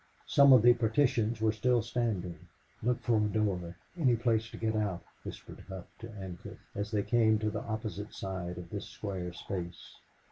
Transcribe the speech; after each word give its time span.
Some 0.25 0.51
of 0.51 0.63
the 0.63 0.73
partitions 0.73 1.41
were 1.41 1.51
still 1.51 1.83
standing. 1.83 2.47
"Look 2.81 3.03
for 3.03 3.17
a 3.17 3.27
door 3.27 3.75
any 3.95 4.15
place 4.15 4.49
to 4.49 4.57
get 4.57 4.75
out," 4.75 5.05
whispered 5.21 5.63
Hough 5.69 5.85
to 5.99 6.07
Ancliffe, 6.13 6.57
as 6.73 6.89
they 6.89 7.03
came 7.03 7.37
to 7.37 7.51
the 7.51 7.61
opposite 7.61 8.11
side 8.11 8.57
of 8.57 8.71
this 8.71 8.89
square 8.89 9.31
space. 9.31 9.97